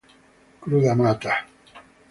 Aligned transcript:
Cruda 0.61 0.95
mata. 0.95 1.33